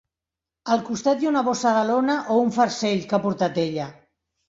Al 0.75 0.81
costat 0.87 1.19
hi 1.21 1.29
ha 1.29 1.31
una 1.35 1.45
bossa 1.51 1.75
de 1.77 1.85
lona, 1.91 2.17
o 2.35 2.41
un 2.49 2.53
farcell, 2.59 3.07
que 3.13 3.19
ha 3.19 3.25
portat 3.31 3.65
ella. 3.71 3.91